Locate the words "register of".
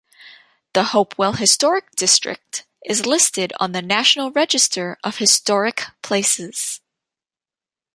4.31-5.19